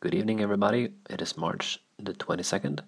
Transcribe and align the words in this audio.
Good 0.00 0.14
evening, 0.14 0.42
everybody. 0.42 0.90
It 1.08 1.22
is 1.22 1.38
March 1.38 1.80
the 1.98 2.12
22nd, 2.12 2.80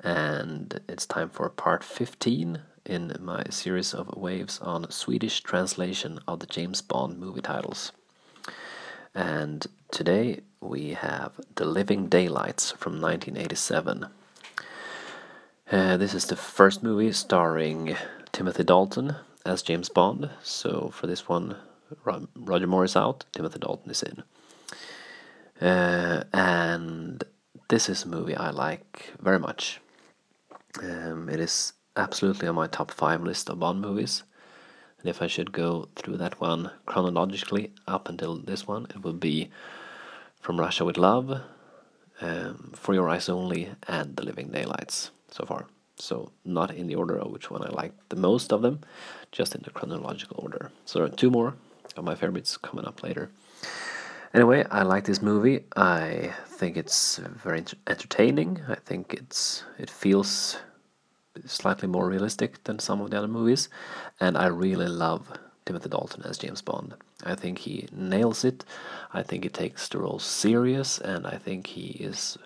and 0.00 0.80
it's 0.88 1.04
time 1.04 1.28
for 1.28 1.50
part 1.50 1.84
15 1.84 2.62
in 2.86 3.14
my 3.20 3.44
series 3.50 3.92
of 3.92 4.16
waves 4.16 4.58
on 4.60 4.90
Swedish 4.90 5.42
translation 5.42 6.18
of 6.26 6.40
the 6.40 6.46
James 6.46 6.80
Bond 6.80 7.18
movie 7.18 7.42
titles. 7.42 7.92
And 9.14 9.66
today 9.90 10.40
we 10.58 10.94
have 10.94 11.32
The 11.56 11.66
Living 11.66 12.08
Daylights 12.08 12.70
from 12.70 13.02
1987. 13.02 14.06
Uh, 15.70 15.96
this 15.98 16.14
is 16.14 16.24
the 16.24 16.36
first 16.36 16.82
movie 16.82 17.12
starring 17.12 17.96
Timothy 18.32 18.64
Dalton 18.64 19.16
as 19.44 19.60
James 19.60 19.90
Bond. 19.90 20.30
So 20.42 20.88
for 20.94 21.06
this 21.06 21.28
one, 21.28 21.56
Roger 22.34 22.66
Moore 22.66 22.84
is 22.84 22.96
out, 22.96 23.26
Timothy 23.32 23.58
Dalton 23.58 23.90
is 23.90 24.02
in. 24.02 24.22
Uh, 25.60 26.22
and 26.76 27.24
this 27.68 27.88
is 27.88 28.04
a 28.04 28.08
movie 28.08 28.36
I 28.36 28.50
like 28.50 29.12
very 29.20 29.38
much. 29.38 29.80
Um, 30.82 31.28
it 31.28 31.40
is 31.40 31.72
absolutely 31.96 32.46
on 32.48 32.54
my 32.54 32.66
top 32.66 32.90
five 32.90 33.22
list 33.22 33.48
of 33.48 33.60
Bond 33.60 33.80
movies. 33.80 34.22
And 35.00 35.08
if 35.08 35.22
I 35.22 35.26
should 35.26 35.52
go 35.52 35.88
through 35.96 36.18
that 36.18 36.38
one 36.38 36.70
chronologically 36.84 37.72
up 37.88 38.08
until 38.10 38.36
this 38.36 38.66
one, 38.66 38.86
it 38.94 39.02
would 39.02 39.20
be 39.20 39.50
From 40.40 40.60
Russia 40.60 40.84
with 40.84 40.98
Love, 40.98 41.40
um, 42.20 42.72
For 42.74 42.92
Your 42.94 43.08
Eyes 43.08 43.28
Only, 43.28 43.70
and 43.88 44.14
The 44.16 44.24
Living 44.24 44.48
Daylights 44.48 45.10
so 45.30 45.46
far. 45.46 45.66
So, 45.98 46.30
not 46.44 46.74
in 46.74 46.88
the 46.88 46.94
order 46.94 47.16
of 47.18 47.32
which 47.32 47.50
one 47.50 47.62
I 47.62 47.70
like 47.70 47.92
the 48.10 48.16
most 48.28 48.52
of 48.52 48.60
them, 48.60 48.80
just 49.32 49.54
in 49.54 49.62
the 49.62 49.70
chronological 49.70 50.38
order. 50.42 50.70
So, 50.84 50.98
there 50.98 51.08
are 51.08 51.16
two 51.22 51.30
more 51.30 51.54
of 51.96 52.04
my 52.04 52.14
favorites 52.14 52.58
coming 52.58 52.84
up 52.84 53.02
later. 53.02 53.30
Anyway, 54.34 54.64
I 54.70 54.82
like 54.82 55.04
this 55.04 55.22
movie. 55.22 55.64
I 55.76 56.34
think 56.46 56.76
it's 56.76 57.18
very 57.18 57.64
entertaining. 57.86 58.60
I 58.68 58.74
think 58.74 59.14
it's 59.14 59.64
it 59.78 59.90
feels 59.90 60.58
slightly 61.44 61.88
more 61.88 62.08
realistic 62.08 62.64
than 62.64 62.78
some 62.78 63.00
of 63.00 63.10
the 63.10 63.18
other 63.18 63.28
movies, 63.28 63.68
and 64.20 64.36
I 64.36 64.46
really 64.46 64.88
love 64.88 65.30
Timothy 65.64 65.88
Dalton 65.88 66.22
as 66.24 66.38
James 66.38 66.62
Bond. 66.62 66.94
I 67.24 67.34
think 67.34 67.58
he 67.58 67.88
nails 67.92 68.44
it. 68.44 68.64
I 69.12 69.22
think 69.22 69.44
he 69.44 69.50
takes 69.50 69.88
the 69.88 69.98
role 69.98 70.18
serious, 70.18 70.98
and 70.98 71.26
I 71.26 71.38
think 71.38 71.68
he 71.68 71.90
is 72.02 72.38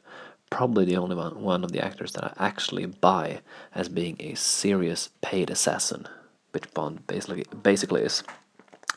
probably 0.50 0.84
the 0.84 0.96
only 0.96 1.14
one, 1.14 1.40
one 1.40 1.64
of 1.64 1.72
the 1.72 1.84
actors 1.84 2.12
that 2.12 2.24
I 2.24 2.46
actually 2.46 2.86
buy 2.86 3.40
as 3.74 3.88
being 3.88 4.16
a 4.18 4.34
serious 4.34 5.10
paid 5.22 5.50
assassin, 5.50 6.08
which 6.52 6.72
Bond 6.74 7.06
basically 7.06 7.44
basically 7.62 8.02
is. 8.02 8.22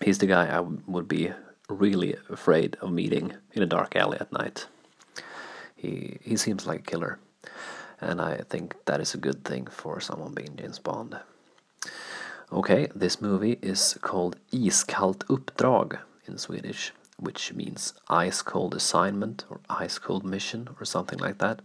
He's 0.02 0.18
the 0.18 0.26
guy 0.26 0.48
I 0.48 0.60
would 0.60 1.08
be 1.08 1.32
really 1.70 2.16
afraid 2.30 2.78
of 2.82 2.92
meeting 2.92 3.34
in 3.54 3.64
a 3.64 3.68
dark 3.68 3.96
alley 3.96 4.18
at 4.20 4.32
night. 4.32 4.68
He 5.76 6.18
he 6.22 6.38
seems 6.38 6.66
like 6.66 6.82
a 6.82 6.92
killer, 6.92 7.20
and 8.02 8.22
I 8.22 8.38
think 8.50 8.76
that 8.86 9.02
is 9.02 9.14
a 9.14 9.18
good 9.18 9.44
thing 9.44 9.68
for 9.68 10.00
someone 10.00 10.34
being 10.34 10.56
James 10.56 10.80
Bond. 10.80 11.20
Okay, 12.52 12.88
this 12.94 13.22
movie 13.22 13.58
is 13.62 13.98
called 14.02 14.38
Iskallt 14.52 15.26
uppdrag 15.26 16.00
in 16.28 16.38
Swedish, 16.38 16.94
which 17.18 17.54
means 17.54 17.94
ice 18.10 18.42
cold 18.42 18.76
assignment 18.76 19.46
or 19.50 19.60
ice 19.70 19.98
cold 19.98 20.24
mission 20.24 20.70
or 20.80 20.86
something 20.86 21.20
like 21.20 21.40
that. 21.40 21.62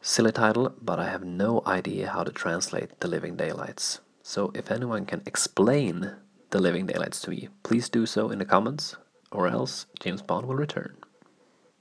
Silly 0.00 0.32
title, 0.32 0.74
but 0.80 1.00
I 1.00 1.08
have 1.08 1.24
no 1.24 1.62
idea 1.66 2.10
how 2.10 2.24
to 2.24 2.30
translate 2.30 3.00
The 3.00 3.08
Living 3.08 3.36
Daylights. 3.36 4.00
So 4.22 4.52
if 4.54 4.70
anyone 4.70 5.06
can 5.06 5.22
explain 5.26 6.12
The 6.54 6.60
Living 6.60 6.86
Daylights 6.86 7.20
to 7.22 7.30
me, 7.30 7.48
please 7.64 7.88
do 7.88 8.06
so 8.06 8.30
in 8.30 8.38
the 8.38 8.44
comments, 8.44 8.94
or 9.32 9.48
else 9.48 9.86
James 9.98 10.22
Bond 10.22 10.46
will 10.46 10.54
return. 10.54 10.94